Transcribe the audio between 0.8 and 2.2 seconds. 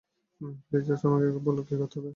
Just আমাকে বলো কী করতে হবে?